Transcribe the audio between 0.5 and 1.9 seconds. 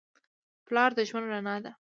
پلار د ژوند رڼا ده.